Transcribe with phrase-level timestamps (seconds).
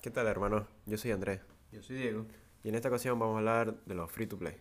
[0.00, 0.64] ¿Qué tal, hermano?
[0.86, 1.40] Yo soy Andrés.
[1.72, 2.24] Yo soy Diego.
[2.62, 4.54] Y en esta ocasión vamos a hablar de los free to play.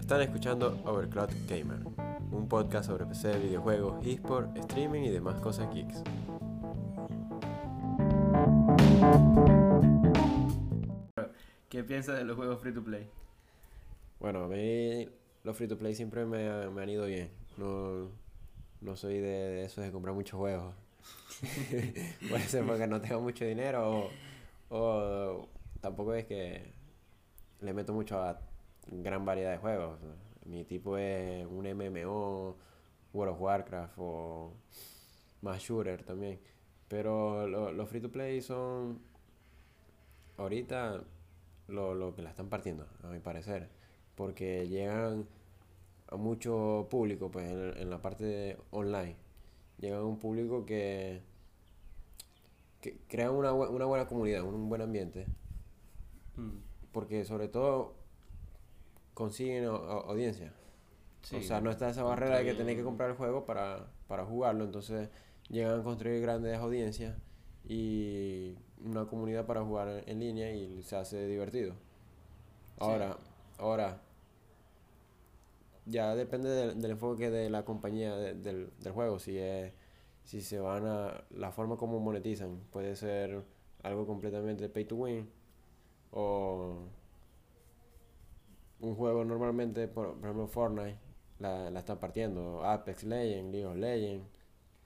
[0.00, 1.78] Están escuchando Overclock Gamer,
[2.32, 6.02] un podcast sobre PC, videojuegos, eSport, streaming y demás cosas geeks.
[11.68, 13.08] ¿Qué piensas de los juegos free to play?
[14.18, 15.08] Bueno, a mí
[15.44, 17.30] los free to play siempre me, me han ido bien.
[17.56, 18.08] No,
[18.80, 20.74] no soy de, de eso de comprar muchos juegos.
[22.28, 24.08] Puede ser porque no tengo mucho dinero
[24.70, 25.48] o,
[25.80, 26.72] tampoco es que
[27.60, 28.40] le meto mucho a
[28.88, 29.98] gran variedad de juegos.
[30.44, 32.56] Mi tipo es un MMO,
[33.12, 34.52] World of Warcraft o
[35.42, 36.40] más shooter también.
[36.88, 39.00] Pero lo- los free to play son
[40.36, 41.02] ahorita
[41.68, 43.68] lo, lo que la están partiendo, a mi parecer.
[44.14, 45.26] Porque llegan
[46.12, 49.16] a mucho público pues en, en la parte de online.
[49.78, 51.22] Llegan a un público que,
[52.80, 55.26] que crea una, una buena comunidad, un buen ambiente.
[56.36, 56.58] Mm,
[56.92, 57.94] Porque sobre todo
[59.14, 60.52] consiguen au- au- audiencia.
[61.22, 63.86] sí, o sea, no está esa barrera de que tenés que comprar el juego para,
[64.08, 64.64] para jugarlo.
[64.64, 65.08] Entonces
[65.48, 67.16] llegan a construir grandes audiencias
[67.64, 71.74] y una comunidad para jugar en, en línea y se hace divertido.
[72.78, 73.16] Ahora,
[73.58, 74.00] ahora,
[75.86, 79.18] ya depende del, del enfoque de la compañía de- del, del juego.
[79.18, 79.72] Si es,
[80.24, 83.44] si se van a la forma como monetizan, puede ser
[83.82, 85.28] algo completamente pay to win
[86.12, 86.76] o
[88.80, 90.98] un juego normalmente, por, por ejemplo Fortnite,
[91.38, 94.26] la, la están partiendo, Apex Legends, League of Legends,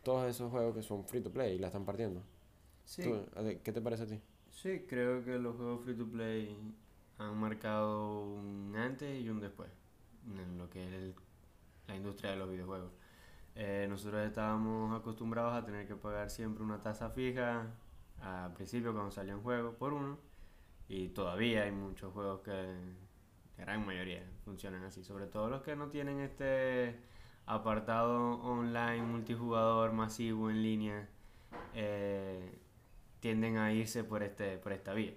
[0.03, 2.23] todos esos juegos que son free to play y la están partiendo.
[2.85, 3.03] Sí,
[3.63, 4.21] ¿Qué te parece a ti?
[4.51, 6.57] sí, creo que los juegos free to play
[7.19, 9.69] han marcado un antes y un después
[10.27, 11.15] en lo que es el-
[11.87, 12.93] la industria de los videojuegos.
[13.55, 17.67] Eh, nosotros estábamos acostumbrados a tener que pagar siempre una tasa fija
[18.21, 20.19] al principio cuando salían juegos por uno
[20.89, 22.53] y todavía hay muchos juegos que,
[23.59, 27.01] la gran mayoría, funcionan así, sobre todo los que no tienen este
[27.47, 31.09] apartado online multijugador masivo en línea
[31.75, 32.59] eh,
[33.21, 35.15] tienden a irse por este por esta vía.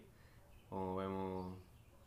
[0.69, 1.57] Como vemos,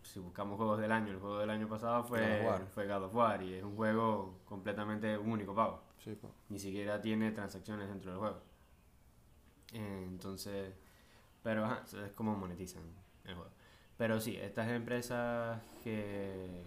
[0.02, 2.66] si buscamos juegos del año, el juego del año pasado fue God of War.
[2.66, 6.16] fue God of War y es un juego completamente único pago Sí,
[6.48, 8.40] ni siquiera tiene transacciones dentro del juego.
[9.72, 10.74] Entonces,
[11.42, 12.82] pero ajá, es como monetizan
[13.24, 13.50] el juego.
[13.96, 16.62] Pero sí, estas empresas que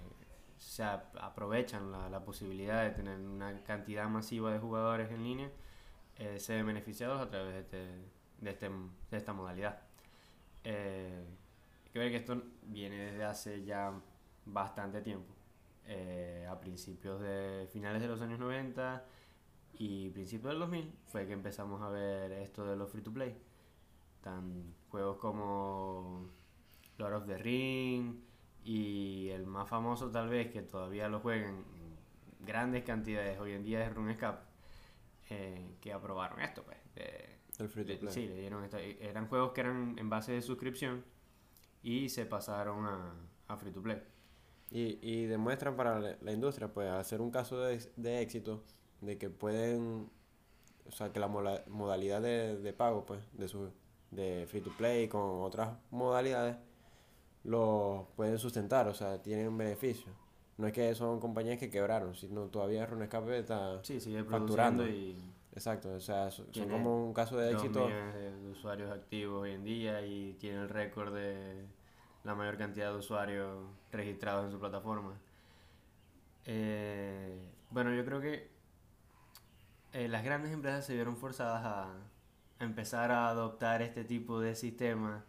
[0.58, 5.52] se ap- aprovechan la, la posibilidad de tener una cantidad masiva de jugadores en línea,
[6.18, 7.78] eh, se ven beneficiados a través de, este,
[8.40, 9.82] de, este, de esta modalidad.
[10.64, 11.26] Eh,
[11.96, 13.94] que ver que esto viene desde hace ya
[14.46, 15.34] bastante tiempo.
[15.86, 19.06] Eh, a principios de finales de los años 90
[19.78, 23.38] y principios del 2000 fue que empezamos a ver esto de los free to play.
[24.20, 26.30] Tan juegos como
[26.98, 28.16] Lord of the Ring
[28.66, 33.64] y el más famoso tal vez que todavía lo juegan en grandes cantidades hoy en
[33.64, 34.44] día es RuneScape
[35.30, 38.12] eh, que aprobaron esto pues de- El free to play.
[38.14, 41.06] sí, le dieron esta- eran juegos que eran en base de suscripción
[41.86, 43.14] y se pasaron a,
[43.48, 44.02] a free to play.
[44.72, 48.64] Y, y demuestran para la, la industria, pues, hacer un caso de, de éxito,
[49.02, 50.10] de que pueden,
[50.88, 53.70] o sea, que la mola- modalidad de, de pago, pues, de su
[54.12, 56.58] de free to play con otras modalidades,
[57.44, 60.14] lo pueden sustentar, o sea, tienen beneficios.
[60.58, 63.84] No es que son compañías que quebraron, sino todavía RuneScape está...
[63.84, 64.88] Sí, sigue Facturando.
[64.88, 65.16] y
[65.54, 67.86] Exacto, o sea, so- son como un caso de dos éxito.
[67.86, 71.66] millones de usuarios activos hoy en día y tiene el récord de
[72.26, 75.14] la mayor cantidad de usuarios registrados en su plataforma.
[76.46, 78.50] Eh, bueno, yo creo que
[79.94, 81.84] eh, las grandes empresas se vieron forzadas a,
[82.60, 85.24] a empezar a adoptar este tipo de sistemas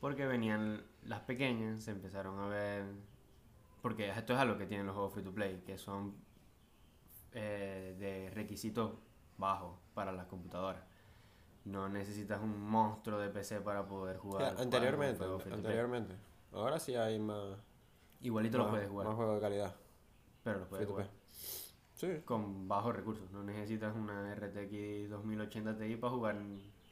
[0.00, 2.84] porque venían las pequeñas, se empezaron a ver,
[3.82, 6.14] porque esto es algo que tienen los juegos free to play, que son
[7.32, 8.92] eh, de requisitos
[9.36, 10.82] bajos para las computadoras.
[11.64, 14.54] No necesitas un monstruo de PC para poder jugar.
[14.58, 16.14] anteriormente, anteriormente.
[16.52, 17.58] Ahora sí hay más,
[18.20, 19.76] Igualito lo más, puedes jugar, más juegos de calidad.
[20.42, 21.10] pero lo puedes jugar.
[21.94, 23.30] Sí, con bajos recursos.
[23.32, 26.36] No necesitas una RTX 2080 Ti para jugar.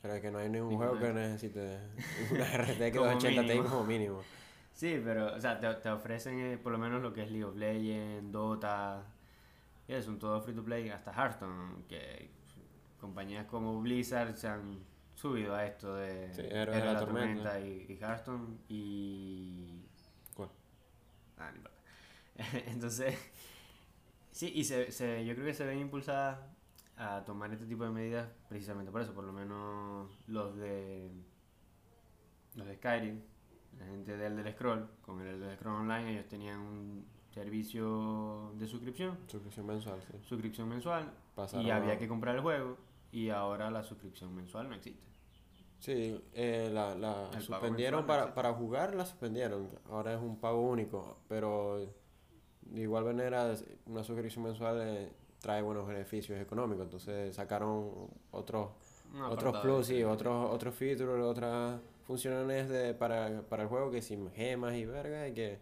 [0.00, 1.78] Pero es que no hay ningún juego que necesite
[2.30, 4.20] una RTX Como 280 Ti como mínimo.
[4.72, 7.44] Sí, pero o sea, te, te ofrecen eh, por lo menos lo que es League
[7.44, 9.04] of Legends, Dota.
[9.86, 12.30] Y son todo free to play, hasta Hearthstone, que
[12.98, 14.78] compañías como Blizzard se han
[15.14, 17.60] subido a esto de Sí, Héroes de la Tormenta.
[17.60, 19.82] y, y Hearthstone y
[20.34, 20.50] ¿Cuál?
[21.38, 21.78] Ah, no importa.
[22.70, 23.16] Entonces,
[24.32, 26.38] sí, y se, se, yo creo que se ven impulsadas
[26.96, 31.10] a tomar este tipo de medidas precisamente por eso, por lo menos los de
[32.54, 33.20] los de Skyrim,
[33.78, 38.68] la gente del Elder Scroll, con el Elder Scroll Online ellos tenían un servicio de
[38.68, 40.16] suscripción, Suscripción mensual, sí.
[40.22, 42.78] suscripción mensual, Pasaron y había que comprar el juego,
[43.14, 45.06] y ahora la suscripción mensual no existe.
[45.78, 49.68] Sí, eh, la, la suspendieron para, para jugar, la suspendieron.
[49.88, 51.78] Ahora es un pago único, pero
[52.62, 53.54] de igual manera
[53.86, 56.84] una suscripción mensual eh, trae buenos beneficios económicos.
[56.86, 58.70] Entonces sacaron otros
[59.12, 64.02] Un otros plus y otros otros features, otras funciones de, para, para el juego que
[64.02, 65.58] sin gemas y verga y que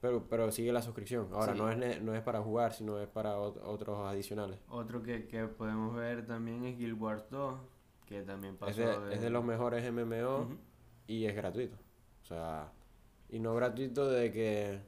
[0.00, 1.28] pero pero sigue la suscripción.
[1.32, 1.58] Ahora Sí.
[1.58, 4.58] no es no es para jugar, sino es para ot- otros adicionales.
[4.68, 7.54] Otro que, que podemos ver también es Guild Wars 2,
[8.06, 10.56] que también pasó Es de, es de los mejores MMO Ujú.
[11.06, 11.76] y es gratuito.
[12.22, 12.70] O sea,
[13.28, 14.80] y no gratuito de que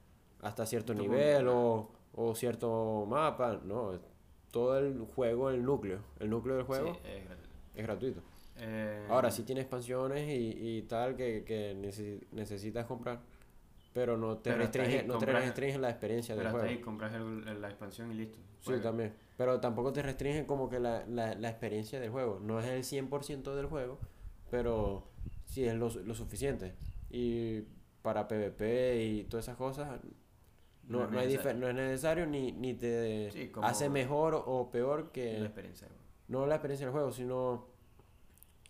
[0.42, 3.92] hasta cierto nivel o, o cierto mapa, no,
[4.50, 7.50] todo el juego, el núcleo, el núcleo del juego Sí, es gratuito.
[7.74, 8.20] es gratuito.
[8.62, 13.20] Eh, Ahora sí tiene expansiones y, y tal que, que necesi- necesitas comprar,
[13.92, 16.60] pero no te Pero restringe, ahí no te compras- restringe la experiencia Pero del hasta
[16.60, 16.74] juego.
[16.76, 18.38] ahí compras el- la expansión y listo.
[18.60, 18.82] Sí, Juega.
[18.82, 19.14] también.
[19.36, 22.38] Pero tampoco te restringe como que la, la, la experiencia del juego.
[22.40, 23.98] No es el 100% del juego,
[24.50, 25.08] pero
[25.46, 26.74] sí es lo, lo suficiente.
[27.10, 27.62] Y
[28.02, 30.00] para PvP y todas esas cosas,
[30.86, 31.52] no, No es hay necesario.
[31.52, 35.38] difer- no es necesario ni, ni te Sí, hace mejor o peor La que...
[35.44, 35.86] experiencia.
[35.88, 36.10] del juego.
[36.28, 37.66] No la experiencia del juego, sino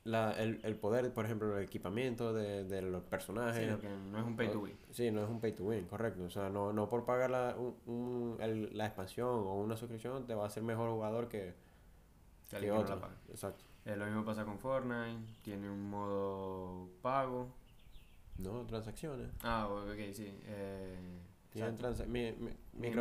[0.05, 3.70] la, el, el poder, por ejemplo, el equipamiento de, de los personajes.
[3.75, 4.76] Sí, que no es un pay to win.
[4.91, 6.25] Sí, no es un pay to win, correcto.
[6.25, 10.26] O sea, no, no por pagar la, un- un- el- la expansión o una suscripción
[10.26, 11.55] te va a hacer mejor jugador que,
[12.50, 13.00] Que que no otro.
[13.29, 13.64] Exacto.
[13.85, 17.49] Eh, lo mismo pasa con Fortnite, tiene un modo pago.
[18.38, 19.29] No, transacciones.
[19.43, 20.35] Ah, ok, sí.
[20.46, 20.96] Eh,
[21.50, 22.38] Tienen transa- mi- mi-
[22.73, 22.96] Mi- microtransacciones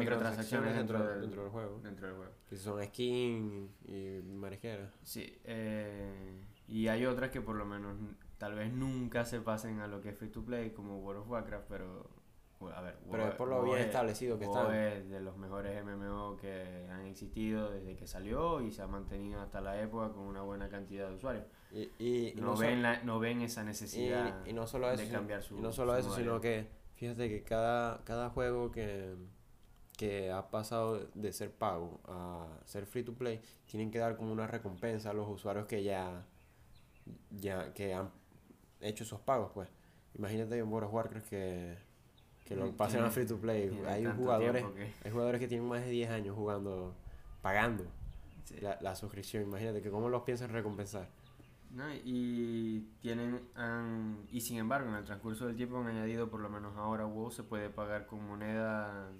[0.74, 1.80] microtransacciones dentro, del- dentro del juego.
[1.84, 2.32] dentro del juego.
[2.50, 4.92] Que son skin y marisquera.
[5.04, 7.98] Sí, eh, y hay otras que por lo menos
[8.38, 11.30] tal vez nunca se pasen a lo que es free to play, como World of
[11.30, 12.10] Warcraft, pero
[12.76, 14.76] a ver, Pero es por lo bien es- establecido que WoW están.
[14.76, 19.40] es de los mejores MMO que han existido desde que salió y se ha mantenido
[19.42, 21.46] hasta la época con una buena cantidad de usuarios.
[21.72, 25.02] Y, y, y No, so- ven, la- no ven esa necesidad y no solo eso,
[25.04, 29.16] de cambiar su y no solo eso, sino que fíjate que cada, cada juego que,
[29.98, 34.34] que ha pasado de ser pago a ser free to play, tienen que dar como
[34.34, 36.26] una recompensa a los usuarios que ya,
[37.32, 38.10] ya que han
[38.82, 39.70] hecho esos pagos, pues.
[40.16, 41.78] Imagínate en World of Warcraft que,
[42.46, 43.70] que lo Mm, pasen a free to play.
[43.88, 46.94] Hay jugadores, que- hay jugadores que tienen más de 10 años jugando,
[47.42, 47.86] pagando
[48.46, 48.56] Sí.
[48.62, 49.44] la, la suscripción.
[49.44, 51.08] Imagínate que cómo los piensan recompensar.
[51.72, 51.84] ¿no?
[52.04, 56.50] Y tienen han- y sin embargo en el transcurso del tiempo han añadido por lo
[56.50, 59.12] menos ahora WoW se puede pagar con moneda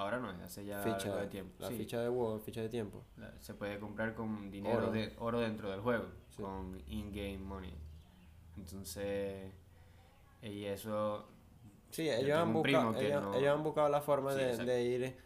[0.00, 2.62] ahora no desde hace ya Ficha, algo de tiempo la sí, ficha de WoW, ficha
[2.62, 3.02] de tiempo.
[3.16, 4.90] la- se puede comprar con dinero Oro.
[4.92, 6.42] de oro dentro del juego Sí.
[6.42, 7.74] con in-game money
[8.56, 9.52] entonces
[10.42, 11.26] y eso
[11.90, 15.16] Sí, ellos han, buscado, ellos, no- ellos han buscado la forma Sí, de, ir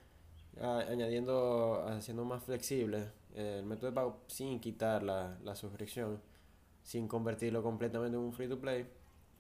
[0.60, 6.20] añadiendo, haciendo más flexible el método de pago sin quitar la, la suscripción,
[6.82, 8.86] sin convertirlo completamente en un free to play,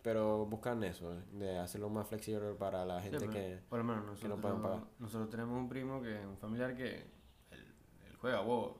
[0.04, 3.58] pero buscan eso, de hacerlo más flexible para la sí, gente pero que...
[3.68, 4.80] por lo menos que no nosotros, pueden pagar.
[5.00, 7.06] nosotros tenemos un primo que un familiar que
[7.50, 7.74] él,
[8.06, 8.76] él juega WoW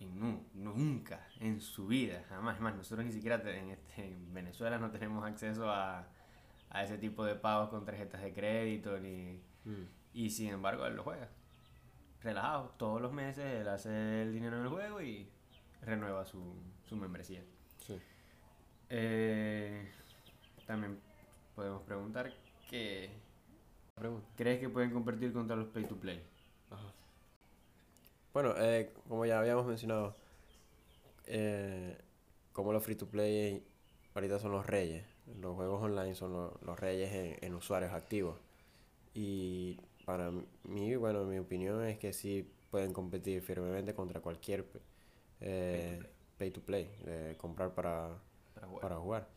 [0.00, 4.76] y nu- nunca en su vida jamás más nosotros ni siquiera en, este, en Venezuela
[4.78, 6.08] no tenemos acceso a,
[6.70, 10.94] a ese tipo de pagos con tarjetas de crédito ni Mm, y sin embargo él
[10.96, 11.28] lo juega
[12.20, 15.26] relajado todos los meses él hace el dinero en el juego y
[15.80, 17.42] renueva su, su membresía
[17.78, 17.98] sí.
[18.90, 19.90] Eh,
[20.66, 20.98] también
[21.54, 22.32] podemos preguntar
[22.70, 23.10] que
[23.94, 24.26] Pregunta.
[24.36, 26.22] ¿crees que pueden competir contra los pay to play?
[26.70, 26.92] Ajá.
[28.32, 30.14] Bueno, eh, como ya habíamos mencionado,
[31.26, 31.96] eh,
[32.52, 33.64] como los free to play
[34.14, 35.04] ahorita son los reyes,
[35.40, 38.38] los juegos online son lo- los reyes en, en usuarios activos.
[39.14, 40.30] Y para
[40.64, 44.66] mí, bueno, mi opinión es que sí pueden competir firmemente contra cualquier
[45.40, 46.02] eh,
[46.38, 48.18] pay to play, de comprar para,
[48.54, 48.82] Para jugar.
[48.82, 49.28] para jugar.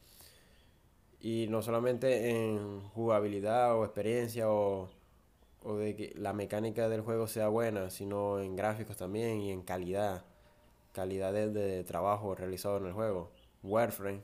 [1.19, 4.89] Y no solamente en jugabilidad o experiencia o,
[5.63, 9.63] o de que la mecánica del juego sea buena, sino en gráficos también y en
[9.63, 10.25] calidad,
[10.93, 13.31] calidad de, de trabajo realizado en el juego.
[13.63, 14.21] Warframe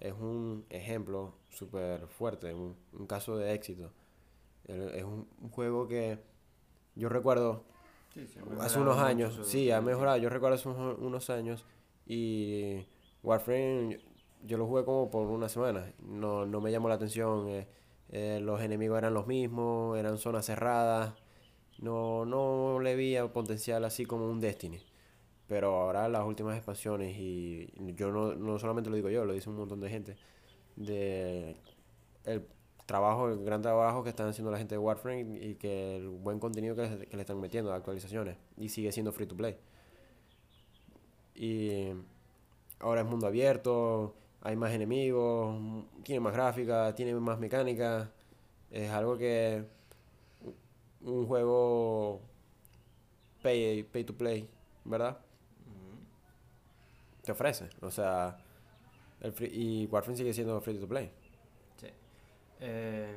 [0.00, 3.92] es un ejemplo súper fuerte, un, un caso de éxito.
[4.66, 6.18] Es un, un juego que
[6.94, 7.64] yo recuerdo
[8.14, 8.26] Sí,
[8.60, 10.16] hace unos años, sí, ha mejorado.
[10.18, 11.64] Yo recuerdo hace unos, unos años
[12.06, 12.86] y
[13.22, 14.00] Warframe
[14.44, 15.92] yo, lo jugué como por una semana.
[16.00, 17.48] No, no me llamó la atención.
[17.48, 17.68] eh,
[18.10, 21.14] eh, los enemigos eran los mismos, eran zonas cerradas.
[21.78, 24.80] no, no le vi potencial así como un Destiny.
[25.48, 29.50] Pero ahora las últimas expansiones, y yo no, no solamente lo digo yo, lo dice
[29.50, 30.16] un montón de gente,
[30.76, 31.56] de
[32.24, 32.46] el
[32.86, 36.38] trabajo, el gran trabajo que están haciendo la gente de Warframe y que el buen
[36.40, 39.56] contenido que le están metiendo, actualizaciones, y sigue siendo free to play.
[41.34, 41.92] Y
[42.80, 48.10] ahora es mundo abierto, hay más enemigos, tiene más gráfica, tiene más mecánica.
[48.70, 49.64] Es algo que
[51.02, 52.20] un juego
[53.42, 54.48] pay, pay to play,
[54.84, 55.18] ¿verdad?
[57.22, 57.68] te ofrece.
[57.80, 58.38] O sea,
[59.20, 61.10] el free, y Warframe sigue siendo free to play.
[61.76, 61.88] Sí.
[62.60, 63.14] Eh,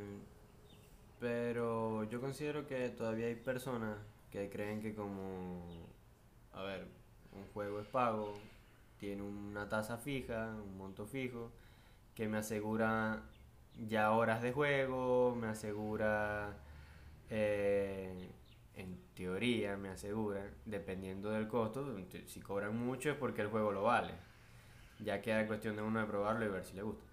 [1.20, 3.98] pero yo considero que todavía hay personas
[4.32, 5.64] que creen que como,
[6.54, 6.88] a ver,
[7.34, 8.34] un juego es pago,
[9.04, 11.52] tiene una tasa fija, un monto fijo,
[12.16, 13.22] que me asegura
[13.86, 16.56] ya horas de juego, me asegura
[17.30, 18.30] eh,
[18.78, 21.94] en teoría me asegura, dependiendo del costo,
[22.28, 24.14] si cobran mucho es porque el juego lo vale.
[25.00, 27.04] Ya queda cuestión de uno de probarlo y ver si le gusta.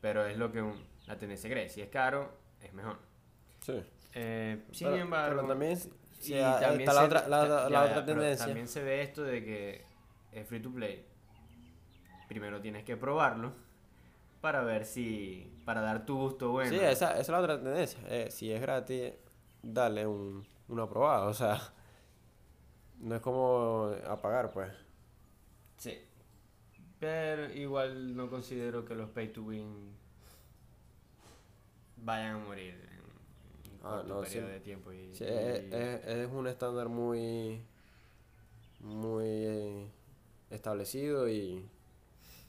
[0.00, 0.62] Pero es lo que
[1.08, 1.68] la tendencia cree.
[1.68, 3.00] Si es caro, es mejor.
[3.62, 3.82] Sí.
[4.14, 5.44] Eh, sin embargo...
[5.44, 8.46] también, también la, otra, la, otra tendencia.
[8.46, 9.96] También se ve esto de que
[10.36, 11.15] es free to play.
[12.28, 13.52] Primero tienes que probarlo
[14.40, 15.52] para ver si...
[15.64, 16.70] Para dar tu gusto bueno.
[16.70, 18.00] Sí, esa, esa es la otra tendencia.
[18.08, 19.12] Eh, si es gratis,
[19.62, 21.60] dale un una aprobada, o sea,
[23.00, 24.72] no es como apagar, pues.
[25.76, 25.98] Sí.
[26.98, 29.94] Pero igual no considero que los pay to win
[31.98, 34.92] vayan a morir en un ah, periodo de tiempo.
[34.92, 37.62] Y, Es, un estándar muy,
[38.80, 39.90] muy
[40.50, 41.68] establecido y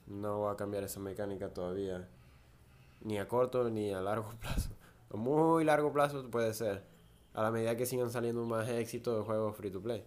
[0.07, 2.07] no va a cambiar esa mecánica todavía,
[3.01, 4.71] ni a corto ni a largo plazo.
[5.13, 6.83] A muy largo plazo puede ser
[7.33, 10.03] a la medida que sigan saliendo más éxitos de juegos free to play.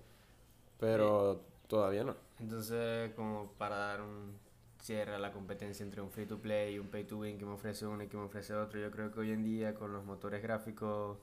[0.79, 2.17] Pero todavía no.
[2.39, 4.39] Entonces, como para dar un
[4.81, 7.45] cierre a la competencia entre un free to play y un pay to win que
[7.45, 9.93] me ofrece uno y que me ofrece otro, yo creo que hoy en día con
[9.93, 11.19] los motores gráficos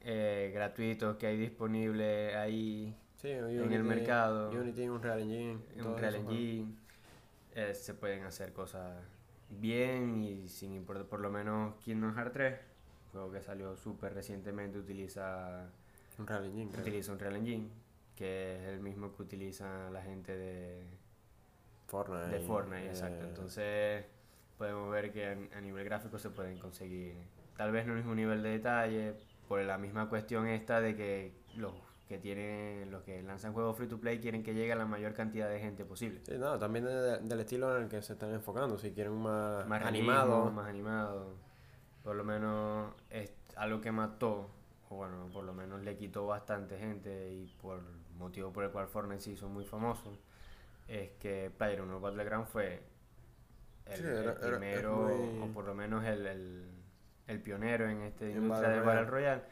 [0.00, 6.14] eh, gratuitos que hay disponibles ahí en el mercado, Unity, un Real Engine, un Real
[6.16, 6.74] Engine,
[7.54, 8.96] eh, se pueden hacer cosas
[9.50, 12.74] bien y sin importar por lo menos Kingdom Hearts 3
[13.14, 15.70] juego que salió súper recientemente utiliza
[16.18, 17.68] un Real Engine, utiliza un Real Engine,
[18.16, 20.84] que es el mismo que utiliza la gente de
[21.86, 22.38] Fortnite.
[22.38, 23.24] De Fortnite, exacto.
[23.24, 24.04] Eh, Entonces
[24.58, 27.14] podemos ver que a, nivel gráfico se pueden conseguir,
[27.56, 29.14] tal vez no el mismo nivel de detalle,
[29.48, 31.72] por la misma cuestión esta de que los
[32.14, 35.14] que tienen los que lanzan juegos free to play quieren que llegue a la mayor
[35.14, 36.20] cantidad de gente posible.
[36.24, 39.84] Sí, no, también del estilo en el que se están enfocando, si quieren más, más
[39.84, 41.34] animado, más animado.
[42.04, 44.48] Por lo menos es algo que mató,
[44.90, 47.80] o bueno, por lo menos le quitó bastante gente y por
[48.16, 50.16] motivo por el cual Fortnite se hizo muy famoso,
[50.86, 52.80] es que PlayerUnknown's Battleground fue
[53.86, 55.10] el, primero,
[55.42, 56.64] o por lo menos el,
[57.26, 59.42] el, pionero en este industria del Battle Royale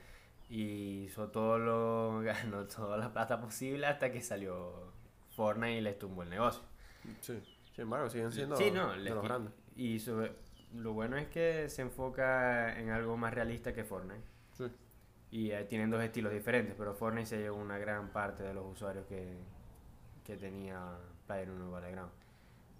[0.52, 4.92] y hizo todo lo, ganó toda la plata posible hasta que salió
[5.30, 6.62] Fortnite y les tumbó el negocio.
[7.23, 7.42] Sí,
[7.75, 9.54] sin embargo, siguen siendo sí, no, de los grandes.
[9.76, 9.99] Y
[10.75, 14.25] lo bueno es que se enfoca en algo más realista que Fortnite.
[14.52, 14.64] Sí.
[15.30, 18.71] Y eh, tienen dos estilos diferentes, pero Fortnite se llevó una gran parte de los
[18.71, 19.38] usuarios que,
[20.23, 22.12] que tenía PlayerUnknown's Battleground.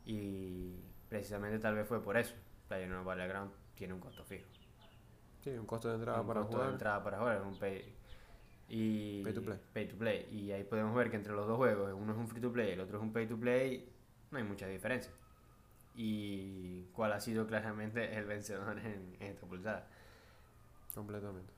[0.05, 0.75] Y
[1.09, 2.35] precisamente tal vez fue por eso.
[2.69, 4.45] PlayerUnknown's Battleground tiene un costo fijo.
[5.43, 6.69] Sí, un costo de entrada un para costo jugar.
[6.69, 7.95] de entrada para jugar, es un pay.
[8.69, 9.59] Y pay to play.
[9.75, 10.29] Pay to play.
[10.31, 12.71] Y ahí podemos ver que entre los dos juegos, uno es un free to play
[12.71, 13.89] y el otro es un pay to play,
[14.31, 15.13] no hay mucha diferencia
[15.95, 19.87] y cuál ha sido claramente el vencedor en, esta pulsada.
[20.95, 21.53] Completamente.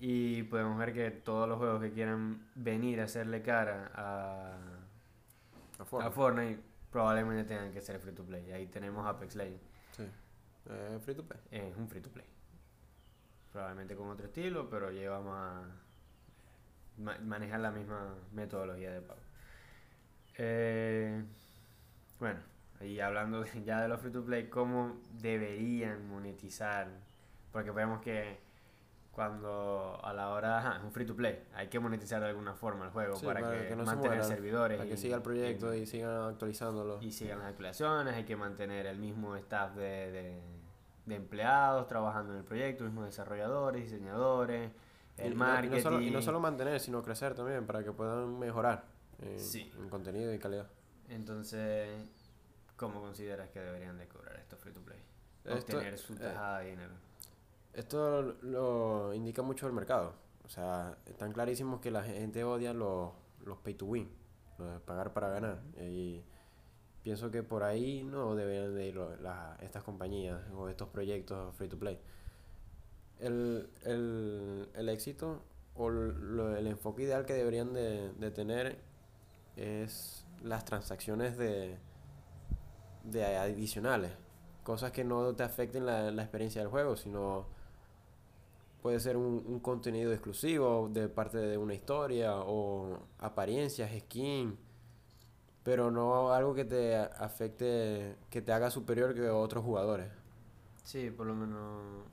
[0.00, 4.58] Y podemos ver que todos los juegos que quieran venir a hacerle cara a,
[5.78, 6.60] a, Fortnite.
[6.90, 8.50] probablemente tengan que ser free to play.
[8.50, 9.62] Ahí tenemos Apex Legends.
[9.92, 10.04] Sí.
[10.70, 11.40] Eh, free to play.
[11.50, 12.24] Es un free to play.
[13.52, 15.66] Probablemente con otro estilo, pero lleva más.
[17.22, 19.20] maneja la misma metodología de pago.
[20.38, 21.22] Eh,
[22.18, 22.40] bueno,
[22.80, 26.88] y hablando ya de los free to play, cómo deberían monetizar.
[27.52, 28.38] Porque vemos que
[29.10, 32.86] cuando a la hora es un free to play, hay que monetizar de alguna forma
[32.86, 34.78] el juego para, que, mantener servidores.
[34.78, 37.02] Para que siga el proyecto y, sigan actualizándolo.
[37.02, 40.40] Y sigan las actualizaciones, hay que mantener el mismo staff de, de,
[41.12, 44.70] empleados trabajando en el proyecto, mismos desarrolladores, diseñadores,
[45.16, 45.72] el marketing.
[45.72, 48.84] Y no, solo, y no, solo, mantener, sino crecer también para que puedan mejorar
[49.18, 50.66] en contenido y calidad.
[51.08, 51.88] Entonces,
[52.80, 54.98] ¿Cómo consideras que deberían de cobrar estos free to play?
[55.54, 56.94] Obtener su eh, tajada de dinero.
[57.74, 60.14] Esto lo indica mucho el mercado.
[60.46, 63.12] O sea, están clarísimos que la gente odia los,
[63.44, 64.10] los pay to win,
[64.56, 65.60] los de pagar para ganar.
[65.78, 66.24] Y
[67.02, 71.68] pienso que por ahí no deberían de ir la- estas compañías o estos proyectos free
[71.68, 71.98] to play.
[73.18, 75.42] El, el, el éxito
[75.74, 78.78] o lo- el enfoque ideal que deberían de, de tener
[79.56, 81.76] es las transacciones de,
[83.04, 84.12] de adicionales.
[84.62, 87.46] Cosas que no te afecten la, la experiencia del juego, sino
[88.82, 94.56] puede ser un, un contenido exclusivo de parte de una historia o apariencias, skin,
[95.70, 100.08] pero no algo que te afecte, que te haga superior que otros jugadores.
[100.82, 102.04] Sí, por lo menos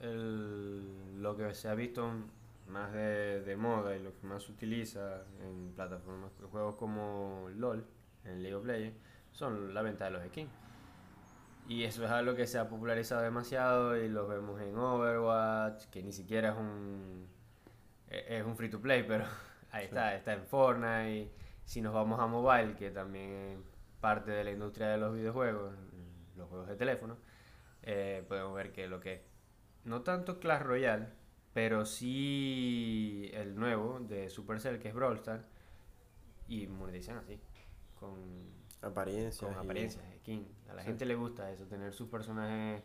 [0.00, 2.10] el- lo que se ha visto
[2.68, 7.84] más de, de moda y lo que más se utiliza en plataformas, juegos como LOL,
[8.24, 8.98] en League of Legends,
[9.30, 10.50] son la venta de los skins.
[11.68, 16.02] Y eso es algo que se ha popularizado demasiado y lo vemos en Overwatch, que
[16.02, 17.26] ni siquiera es un
[18.08, 19.26] e- es un free to play, pero
[19.72, 21.30] ahí está, está en Fortnite.
[21.64, 23.58] Si nos vamos a mobile, que también es
[24.00, 25.74] parte de la industria de los videojuegos,
[26.36, 27.16] los juegos de teléfono,
[27.82, 29.20] eh, podemos ver que lo que es
[29.84, 31.08] no tanto Clash Royale,
[31.52, 35.44] pero sí el nuevo de Supercell, que es Brawl Stars,
[36.48, 37.40] y monetizan así,
[37.98, 38.12] con
[38.82, 39.38] Apariencias.
[39.38, 40.46] con apariencias, skin.
[40.68, 40.88] A la Sí.
[40.88, 42.82] gente le gusta eso, tener sus personajes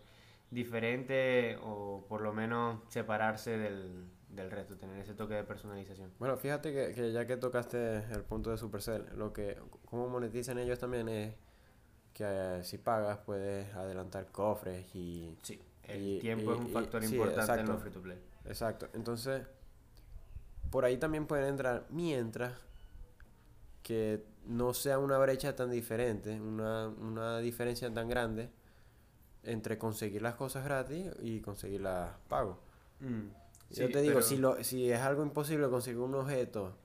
[0.52, 4.06] diferentes o por lo menos separarse del,
[4.38, 6.12] del resto, tener ese toque de personalización.
[6.20, 10.58] Bueno, fíjate que, que ya que tocaste el punto de Supercell, lo que cómo monetizan
[10.60, 11.36] ellos también es
[12.14, 16.72] que eh, si pagas puedes adelantar cofres y Sí, el Y- tiempo es un y-
[16.72, 18.18] factor sí, importante en los free to play.
[18.46, 18.88] Exacto.
[18.94, 19.44] Entonces,
[20.72, 22.54] por ahí también pueden entrar mientras
[23.84, 28.50] que no sea una brecha tan diferente, una, una diferencia tan grande
[29.44, 32.60] entre conseguir las cosas gratis y conseguirlas pago.
[33.00, 33.28] Mm,
[33.70, 36.78] Yo te digo, pero- si, lo, si es algo imposible conseguir un objeto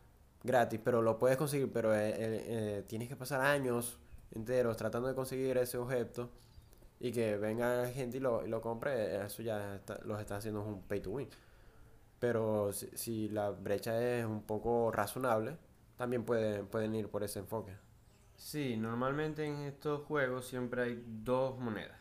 [0.42, 3.98] gratis, pero lo puedes conseguir, pero eh, eh, tienes que pasar años
[4.32, 6.30] enteros tratando de conseguir ese objeto
[7.00, 10.62] y que venga gente y lo, y lo compre, eso ya está- los está haciendo
[10.62, 11.28] un pay to win.
[12.20, 15.58] Pero si, si la brecha es un poco razonable,
[15.96, 17.72] también pueden, pueden ir por ese enfoque.
[18.36, 21.98] Sí, normalmente en estos juegos siempre hay dos monedas.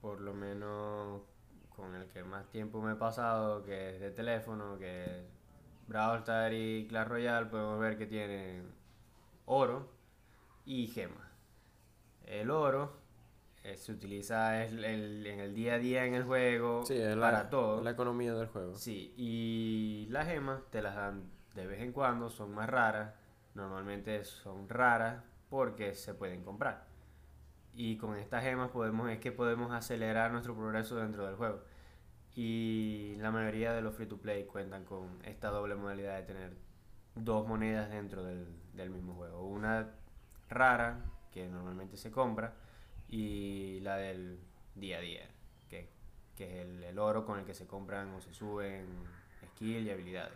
[0.00, 1.22] Por lo menos
[1.76, 5.24] con el que más tiempo me he pasado, que es de teléfono, que es
[5.88, 8.70] Brawl Stars y Clash Royale, podemos ver que tienen
[9.46, 9.88] oro
[10.64, 11.28] y gemas.
[12.26, 13.02] El oro
[13.62, 17.44] eh, se utiliza el- el- en el día a día en el juego Sí, para
[17.44, 17.82] la, todo.
[17.82, 18.74] la economía del juego.
[18.74, 23.14] Sí, y las gemas te las dan de vez en cuando, son más raras.
[23.54, 26.84] Normalmente son raras porque se pueden comprar.
[27.74, 31.62] Y con estas gemas podemos, es que podemos acelerar nuestro progreso dentro del juego.
[32.36, 36.56] Y la mayoría de los free to play cuentan con esta doble modalidad de tener
[37.14, 39.46] dos monedas dentro del, del mismo juego.
[39.46, 39.90] Una
[40.48, 42.54] rara, que normalmente se compra,
[43.08, 44.38] y la del
[44.74, 45.28] día a día,
[45.68, 45.88] que,
[46.36, 48.86] que es el, el oro con el que se compran o se suben
[49.52, 50.34] skill y habilidades.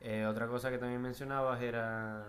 [0.00, 2.26] Eh, otra cosa que también mencionabas era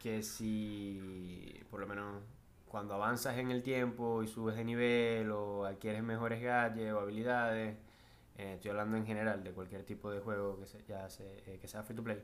[0.00, 2.22] que si, por lo menos
[2.66, 7.76] cuando avanzas en el tiempo y subes de nivel o adquieres mejores gadgets o habilidades,
[8.36, 11.58] eh, estoy hablando en general de cualquier tipo de juego que, se, ya se, eh,
[11.58, 12.22] que sea free to play,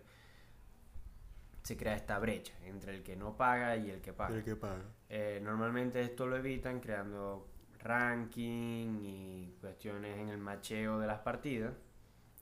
[1.63, 4.43] se crea esta brecha entre el que no paga y el que paga.
[4.43, 4.83] que paga.
[5.09, 11.73] Eh, normalmente esto lo evitan creando ranking y cuestiones en el macheo de las partidas,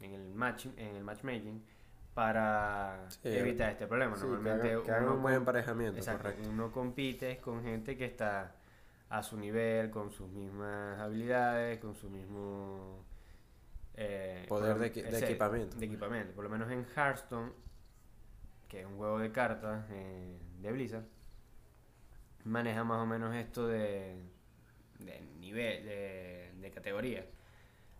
[0.01, 1.63] en el match, en el matchmaking,
[2.15, 4.17] para Sí, evitar este problema.
[4.17, 6.49] Sí, que Normalmente hagan, que hagan uno un buen com- emparejamiento, Exacto, correcto.
[6.51, 8.55] uno compite con gente que está
[9.09, 13.05] a su nivel, con sus mismas habilidades, con su mismo
[13.95, 15.77] eh, Poder de equi- de ese- equipamiento.
[15.77, 16.33] de equipamiento.
[16.35, 17.53] Por lo menos en Hearthstone,
[18.69, 21.05] que es un juego de cartas eh, de Blizzard,
[22.45, 24.17] maneja más o menos esto de,
[25.01, 27.27] de nivel, de, de categoría,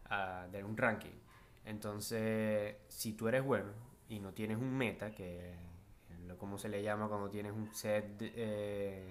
[0.07, 1.11] ah, de un ranking.
[1.65, 3.73] Entonces, si tú eres bueno
[4.11, 8.17] y no tienes un meta, que es como se le llama cuando tienes un set
[8.21, 9.09] eh,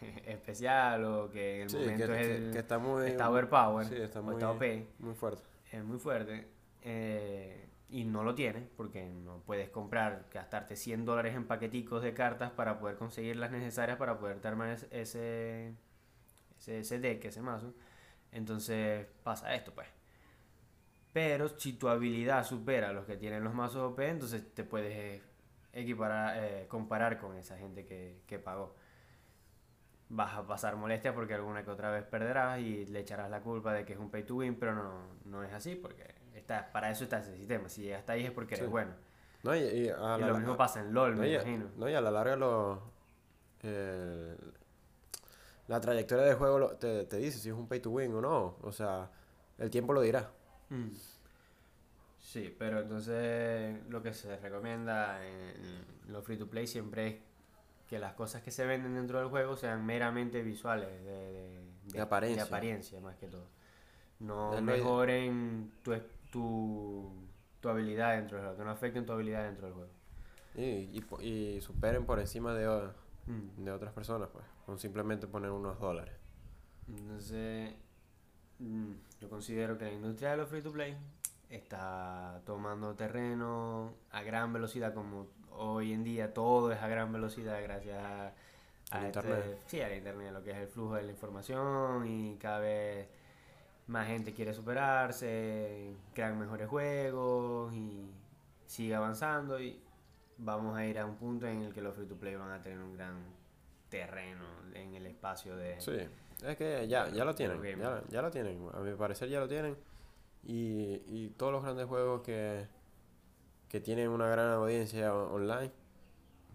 [0.26, 3.88] especial o que en el Sí, momento que, es el, que está muy, está overpower
[3.88, 5.42] sí, está o muy, está OP, muy fuerte.
[5.72, 6.48] es muy fuerte
[6.82, 12.14] eh, y no lo tienes porque no puedes comprar, gastarte 100 dólares en paqueticos de
[12.14, 15.74] cartas para poder conseguir las necesarias para poder armar es- ese,
[16.58, 17.74] ese, ese deck, ese mazo.
[18.32, 19.88] Entonces pasa esto, pues.
[21.12, 24.92] Pero si tu habilidad supera a los que tienen los mazos OP, entonces te puedes
[24.94, 25.22] eh,
[25.72, 28.74] equiparar, eh, comparar con esa gente que, que pagó.
[30.08, 33.72] Vas a pasar molestias porque alguna que otra vez perderás y le echarás la culpa
[33.72, 36.90] de que es un pay to win, pero no, no es así porque está, para
[36.90, 37.68] eso está ese sistema.
[37.68, 38.70] Si hasta ahí es porque eres Sí.
[38.70, 38.92] bueno.
[39.42, 41.66] No, y, y a Y la- lo mismo pasa en LOL, no, me y, imagino.
[41.76, 42.82] no, y a la larga lo,
[43.62, 44.36] eh,
[45.68, 48.20] la trayectoria del juego lo- te, te dice si es un pay to win o
[48.20, 48.56] no.
[48.62, 49.10] O sea,
[49.58, 50.30] el tiempo lo dirá.
[50.72, 50.90] Mm.
[52.18, 57.16] Sí, pero entonces lo que se recomienda en los free to play siempre es
[57.88, 62.00] que las cosas que se venden dentro del juego sean meramente visuales, de, de- De
[62.00, 62.44] apariencia.
[62.44, 63.46] de apariencia más que todo.
[64.20, 65.92] No mejoren tu,
[66.30, 67.12] tu,
[67.60, 69.90] tu habilidad dentro del juego, que no afecten tu habilidad dentro del juego.
[70.54, 70.62] Y,
[71.22, 72.66] y, y superen por encima de,
[73.26, 73.64] Mm.
[73.64, 74.44] de otras personas, pues.
[74.66, 76.14] Con simplemente poner unos dólares.
[76.88, 77.72] Entonces,
[78.58, 80.96] yo considero que la industria de los free to play
[81.50, 87.60] está tomando terreno a gran velocidad, como hoy en día todo es a gran velocidad
[87.62, 88.26] gracias a,
[88.90, 89.58] a este- internet.
[89.66, 93.08] sí, al internet, lo que es el flujo de la información y cada vez
[93.88, 98.10] más gente quiere superarse, crean mejores juegos y
[98.66, 99.78] sigue avanzando y
[100.38, 102.62] vamos a ir a un punto en el que los free to play van a
[102.62, 103.16] tener un gran
[103.90, 105.98] terreno en el espacio de, Sí,
[106.42, 107.82] es que ya, ya lo tienen, Game.
[107.82, 109.76] ya, ya lo tienen, a mi parecer ya lo tienen.
[110.44, 112.66] Y, y todos los grandes juegos que,
[113.68, 115.70] que tienen una gran audiencia online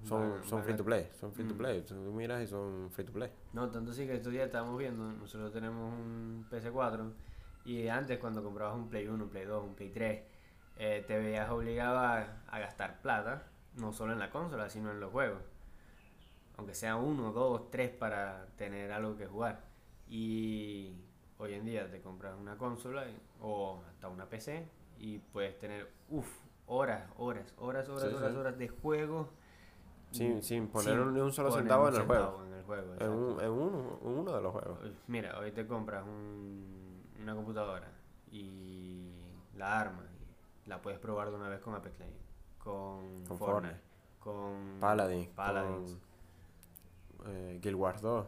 [0.04, 1.58] son, son free to play, son free to Mm.
[1.58, 1.82] play.
[1.82, 3.32] Tú miras y son free to play.
[3.54, 7.12] No, tanto así que estos días estábamos viendo, nosotros tenemos un PS4
[7.66, 10.22] y antes cuando comprabas un Play 1, un Play 2, un Play 3,
[10.80, 13.44] eh, te veías obligado a, a gastar plata,
[13.76, 15.42] no solo en la consola, sino en los juegos.
[16.58, 19.62] Aunque sea uno, dos, tres para tener algo que jugar.
[20.10, 20.94] Y
[21.38, 23.06] hoy en día te compras una consola
[23.42, 24.68] o hasta una PC
[25.00, 26.28] y puedes tener, uff,
[26.68, 28.38] horas, horas, horas, horas, Sí, horas, sí.
[28.38, 29.30] horas de juego.
[30.12, 32.46] Sin, sin poner sin un solo poner centavo un en el centavo juego.
[32.48, 33.14] en el juego, En, exacto.
[33.18, 34.80] un- en uno, uno de los juegos.
[35.08, 37.92] Mira, hoy te compras un- una computadora
[38.32, 39.12] y
[39.56, 40.06] la armas.
[40.66, 42.24] y la puedes probar de una vez con Apex Legends,
[42.58, 43.82] con, Con Fortnite, Fortnite.
[44.20, 45.98] con Paladin, Paladins.
[47.18, 48.26] con eh, Guild Wars 2,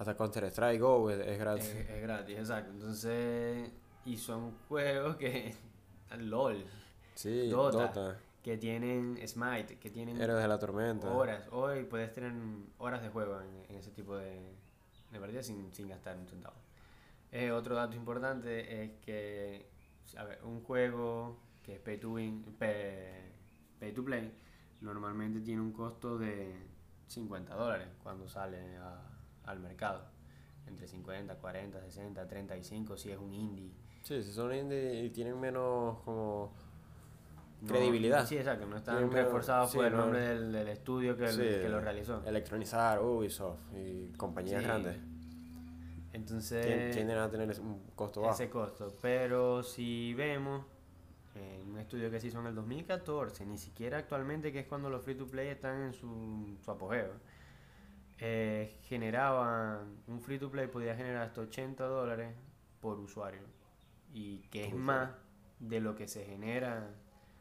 [0.00, 1.66] hasta Counter Strike Go es, es gratis.
[1.66, 2.72] Es, es gratis, exacto.
[2.72, 3.70] Entonces,
[4.06, 5.54] y son juegos que.
[6.18, 6.64] LOL,
[7.14, 7.86] sí, Dota.
[7.88, 11.10] Dota, que tienen Smite, que tienen Héroes de la Tormenta.
[11.10, 11.46] horas.
[11.52, 12.32] Hoy puedes tener
[12.78, 14.40] horas de juego en, en ese tipo de,
[15.12, 16.56] de partidas sin, sin gastar un centavo.
[17.30, 19.68] Eh, otro dato importante es que
[20.16, 23.30] a ver, un juego que es pay to win, pay,
[23.78, 24.32] pay to play,
[24.80, 26.56] normalmente tiene un costo de
[27.06, 29.06] 50 dólares cuando sale a-
[29.50, 30.04] al mercado.
[30.66, 33.70] Entre 50, 40, 60, 35 si es un indie.
[34.02, 36.52] Sí, si son indie y tienen menos como
[37.62, 38.24] No- credibilidad.
[38.26, 41.16] Sí, exacto, no están Tienen menos- reforzados sí, por el no- nombre del, del estudio
[41.16, 42.22] que, Sí, que lo realizó.
[42.24, 44.66] Electronizar, Ubisoft y compañías Sí.
[44.66, 44.96] grandes
[46.12, 48.34] Entonces, tien- tienden a tener un costo bajo.
[48.34, 48.96] ese costo.
[49.00, 50.64] Pero si vemos
[51.34, 54.90] en un estudio que se hizo en el 2014, ni siquiera actualmente, que es cuando
[54.90, 57.12] los free to play están en su, su apogeo,
[58.20, 62.34] eh, generaban, un free to play podía generar hasta 80 dólares
[62.80, 63.40] por usuario.
[64.12, 65.10] Y que es más
[65.58, 66.88] de lo que se genera.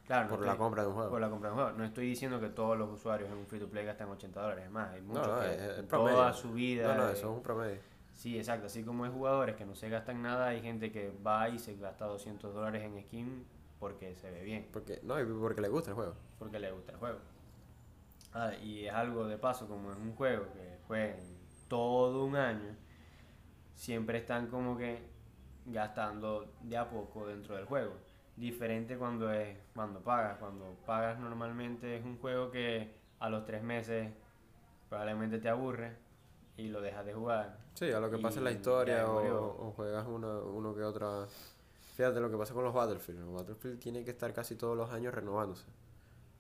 [0.06, 1.10] Claro, no por la compra de un juego.
[1.12, 1.78] por la compra de un juego.
[1.78, 4.66] No estoy diciendo que todos los usuarios en un free to play gastan 80 dólares.
[4.66, 6.96] Es más, hay muchos no, que es- toda su vida.
[6.96, 7.80] No, no, eso es un promedio.
[8.14, 8.66] Sí, exacto.
[8.68, 11.76] Así como hay jugadores que no se gastan nada, hay gente que va y se
[11.78, 13.46] gasta 200 dólares en skin
[13.80, 16.14] porque se ve bien, Porque, no, porque le gusta el juego.
[16.38, 17.18] porque le gusta el juego.
[18.34, 21.20] Ah, y es algo de paso, como es un juego que juegan
[21.68, 22.76] todo un año,
[23.74, 25.02] siempre están como que
[25.66, 27.94] gastando de a poco dentro del juego.
[28.36, 30.38] Diferente cuando es cuando pagas.
[30.38, 34.12] Cuando pagas normalmente es un juego que a los tres meses
[34.90, 35.96] probablemente te aburre
[36.58, 37.58] y lo dejas de jugar.
[37.74, 41.26] Sí, a lo que pasa en la historia o, juegas una, uno que otra.
[41.96, 43.20] Fíjate lo que pasa con los Battlefield.
[43.20, 45.66] Los Battlefield tienen que estar casi todos los años renovándose.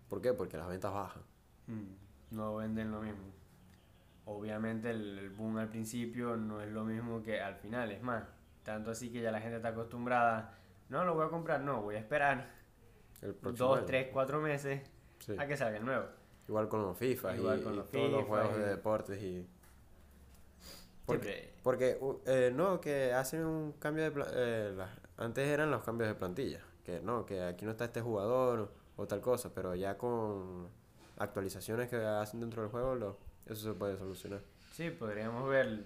[0.07, 0.33] ¿Por qué?
[0.33, 1.21] Porque las ventas bajan.
[1.69, 3.23] Mm, no venden lo mismo.
[4.25, 8.23] Obviamente el, el boom al principio no es lo mismo que al final, es más,
[8.63, 10.53] tanto así que ya la gente está acostumbrada,
[10.89, 12.49] no lo voy a comprar, no, voy a esperar
[13.21, 13.85] El dos, año.
[13.85, 14.81] tres, cuatro meses
[15.19, 15.35] Sí.
[15.37, 16.05] a que salga el nuevo.
[16.47, 19.21] Igual con los FIFA Igual y, con y los todos los juegos y- de deportes
[19.23, 19.47] y.
[21.05, 26.07] Porque, porque eh, no, que hacen un cambio de eh, la- antes eran los cambios
[26.07, 29.97] de plantilla, que no, que aquí no está este jugador o, tal cosa, pero ya
[29.97, 30.69] con
[31.19, 34.41] actualizaciones que hacen dentro del juego, lo, eso se puede solucionar.
[34.71, 35.83] Sí, podríamos ver,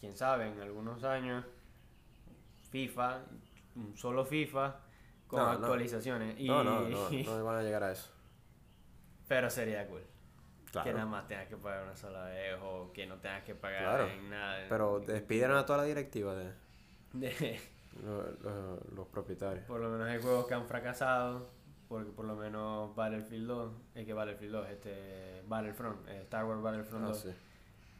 [0.00, 1.44] quién sabe, en algunos años,
[2.70, 3.20] FIFA,
[3.76, 4.76] un solo FIFA
[5.26, 5.52] con No, no.
[5.52, 6.38] actualizaciones.
[6.38, 8.10] Y, No, no, no, no van a llegar a eso.
[9.28, 10.02] Pero sería cool.
[10.72, 11.06] Que nada Claro.
[11.08, 14.30] más tengas que pagar una sola vez o que no tengas que pagar Claro, en
[14.30, 14.66] nada.
[14.70, 16.50] Pero despidieron a toda la directiva de...
[17.12, 17.60] De-
[18.02, 19.66] lo- lo- los propietarios.
[19.66, 21.50] Por lo menos hay juegos que han fracasado,
[21.92, 26.62] porque por lo menos Battlefield 2, es que Battlefield 2, este, Battlefront, eh, Star Wars
[26.62, 27.28] Battlefront Ah, 2, sí.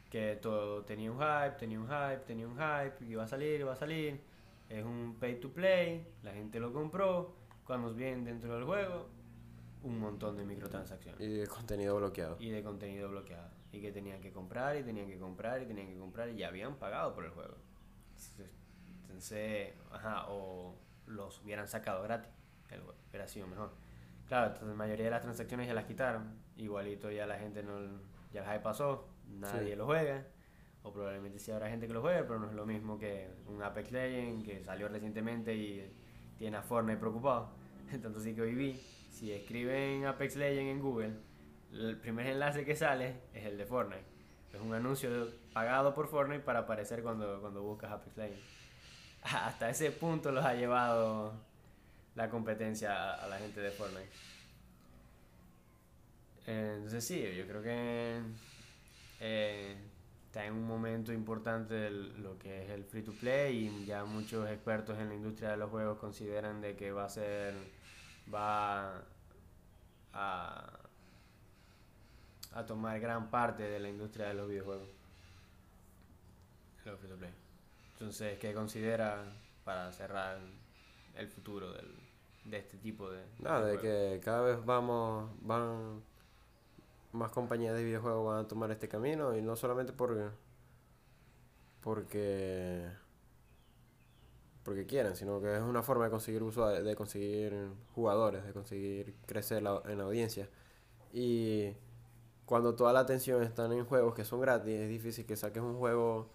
[0.09, 3.73] que todo tenía un hype, tenía un hype, tenía un hype, iba a salir, iba
[3.73, 4.19] a salir,
[4.67, 9.09] es un pay to play, la gente lo compró, cuando vienen dentro del juego,
[9.83, 12.37] un montón de microtransacciones Y de contenido bloqueado.
[12.39, 13.49] y de contenido bloqueado.
[13.71, 16.47] Y que tenían que comprar y tenían que comprar y tenían que comprar y ya
[16.47, 17.55] habían pagado por el juego.
[19.01, 20.75] Entonces, ajá, o
[21.07, 22.31] los hubieran sacado gratis,
[23.09, 23.71] hubiera sido mejor.
[24.27, 26.41] Claro, entonces la mayoría de las transacciones ya las quitaron.
[26.57, 27.79] Igualito ya la gente no,
[28.31, 29.75] ya hype pasó, nadie Sí.
[29.75, 30.25] lo juega.
[30.83, 33.61] O probablemente sí habrá gente que lo juegue, pero no es lo mismo que un
[33.63, 35.89] Apex Legends que salió recientemente y
[36.37, 37.49] tiene a Fortnite preocupado.
[38.01, 38.73] Tanto así que hoy vi,
[39.09, 41.13] si escriben Apex Legends en Google,
[41.71, 44.03] el primer enlace que sale es el de Fortnite.
[44.53, 45.09] Es un anuncio
[45.53, 48.43] pagado por Fortnite para aparecer cuando, cuando buscas Apex Legends.
[49.23, 51.33] Hasta ese punto los ha llevado
[52.15, 54.09] la competencia a, a la gente de Fortnite.
[56.47, 58.21] Eh, Entonces sí, yo creo que
[59.19, 59.75] eh,
[60.27, 64.03] está en un momento importante el- lo que es el free to play y ya
[64.05, 67.53] muchos expertos en la industria de los juegos consideran de que va a ser
[68.33, 69.01] va
[70.13, 70.79] a,
[72.53, 74.87] a tomar gran parte de la industria de los videojuegos.
[76.85, 77.31] Los free to play.
[77.93, 79.23] Entonces, ¿qué considera
[79.63, 80.37] para cerrar
[81.15, 81.87] el futuro del,
[82.45, 83.23] de este tipo de...
[83.39, 86.01] Nada, de que cada vez vamos, van
[87.11, 90.31] más compañías de videojuegos van a tomar este camino y no solamente por
[91.81, 92.89] porque
[94.63, 99.13] porque quieren, sino que es una forma de conseguir usuarios, de conseguir jugadores, de conseguir
[99.25, 100.49] crecer la- en la audiencia.
[101.13, 101.73] Y
[102.45, 105.77] cuando toda la atención está en juegos que son gratis, es difícil que saques un
[105.77, 106.29] juego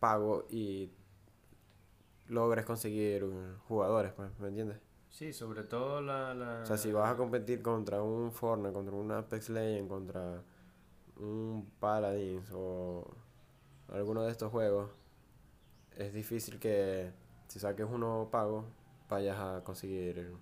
[0.00, 0.90] pago y
[2.28, 3.26] logres conseguir
[3.68, 4.78] jugadores, pues, ¿me entiendes?
[5.10, 6.32] Sí, sobre todo la...
[6.34, 10.42] la O sea, si vas a competir contra un Fortnite, contra un Apex Legends, contra
[11.16, 13.04] un Paladins o
[13.92, 14.90] alguno de estos juegos,
[15.96, 17.12] es difícil que
[17.48, 18.64] si saques uno pago
[19.08, 20.32] vayas a conseguir.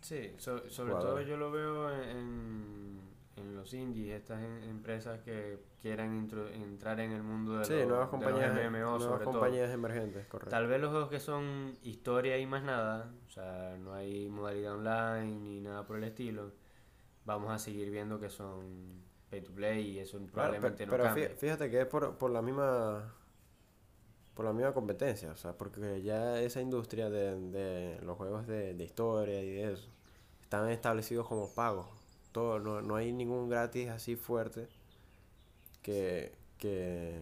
[0.00, 3.00] Sí, so- sobre todo yo lo veo en,
[3.36, 7.86] en los indies, estas en- empresas que quieran entrar en el mundo de, Sí, los,
[7.88, 9.32] nuevas de los compañías, MMO nuevas sobre todo.
[9.34, 10.50] compañías emergentes, correcto.
[10.50, 14.74] Tal vez los juegos que son historia y más nada, o sea, no hay modalidad
[14.74, 16.52] online ni nada por el estilo,
[17.24, 21.04] vamos a seguir viendo que son pay to play y eso Claro, probablemente pero no
[21.04, 21.28] fí- cambie.
[21.30, 23.12] fíjate que es por, por la misma
[24.34, 28.74] por la misma competencia, o sea, porque ya esa industria de, de los juegos de,
[28.74, 29.88] de historia y de eso
[30.42, 31.86] están establecidos como pagos.
[32.36, 34.68] Todo, no, no hay ningún gratis así fuerte
[35.80, 37.18] que, que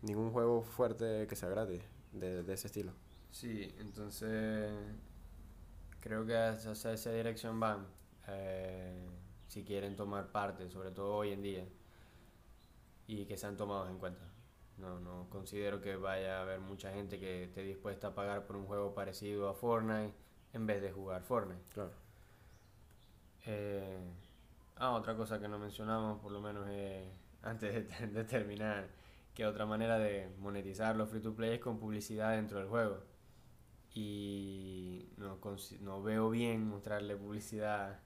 [0.00, 2.92] ningún juego fuerte que sea gratis de, de ese estilo.
[3.30, 4.72] Sí, entonces
[6.00, 7.86] creo que hacia esa dirección van,
[8.28, 9.10] eh,
[9.48, 11.68] si quieren tomar parte, sobre todo hoy en día,
[13.06, 14.24] y que sean tomados en cuenta.
[14.78, 18.56] No, no considero que vaya a haber mucha gente que esté dispuesta a pagar por
[18.56, 20.14] un juego parecido a Fortnite
[20.54, 21.60] en vez de jugar Fortnite.
[21.74, 22.01] Claro.
[23.46, 23.98] Eh,
[24.76, 27.10] ah, otra cosa que no mencionamos, por lo menos eh,
[27.42, 28.88] antes de, de terminar,
[29.34, 33.00] que otra manera de monetizar los free to play es con publicidad dentro del juego.
[33.94, 35.38] Y no,
[35.80, 38.00] no veo bien mostrarle publicidad.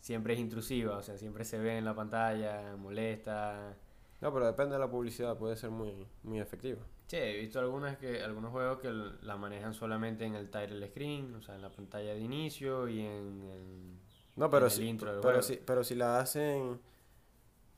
[0.00, 3.76] Siempre es intrusiva, o sea, siempre se ve en la pantalla, molesta.
[4.20, 6.82] No, pero depende de la publicidad, puede ser muy, muy efectiva.
[7.06, 11.34] Sí, he visto algunas que, algunos juegos que la manejan solamente en el title screen,
[11.34, 14.03] o sea, en la pantalla de inicio y en el...
[14.36, 16.80] No, pero si, intro del pero si, pero si la hacen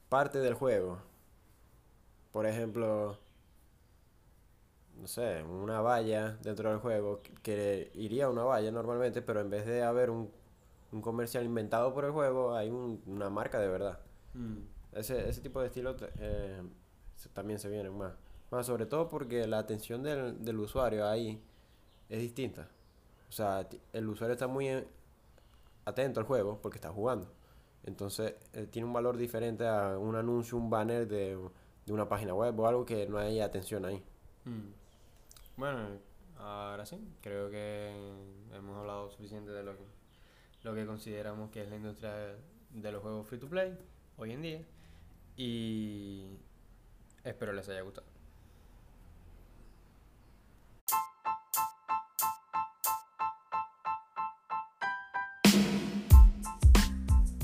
[0.09, 0.99] parte del juego,
[2.33, 3.19] por ejemplo,
[5.01, 9.66] no sé, una valla dentro del juego, que- iría una valla normalmente, pero en vez
[9.66, 10.31] de haber un,
[10.92, 14.01] un comercial inventado por el juego, hay un- una marca de verdad.
[14.35, 14.59] Mm,
[14.95, 16.62] Ese, ese tipo de estilo eh,
[17.35, 18.14] también se vienen más.
[18.51, 21.40] Más sobre todo porque la atención del, del usuario ahí
[22.09, 22.69] es distinta.
[23.29, 24.69] O sea, el usuario está muy
[25.87, 27.33] atento al juego porque está jugando.
[27.85, 31.38] Entonces, eh, tiene un valor diferente a un anuncio, un banner de,
[31.87, 34.05] de una página web o algo que no hay atención ahí.
[34.44, 34.72] mm.
[35.57, 35.88] Bueno,
[36.38, 37.90] ahora sí, creo que
[38.53, 39.85] hemos hablado suficiente de lo que,
[40.62, 42.37] lo que consideramos que es la industria de,
[42.70, 43.77] de los juegos free to play
[44.18, 44.66] hoy en día.
[45.37, 46.27] Y
[47.25, 48.07] espero les haya gustado.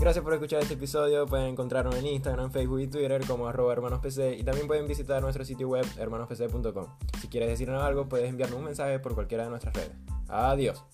[0.03, 1.27] Gracias por escuchar este episodio.
[1.27, 5.45] Pueden encontrarnos en Instagram, Facebook y Twitter como arroba hermanospc y también pueden visitar nuestro
[5.45, 6.87] sitio web hermanospc.com.
[7.21, 9.93] Si quieres decirnos algo, puedes enviarnos un mensaje por cualquiera de nuestras redes.
[10.27, 10.85] Adiós.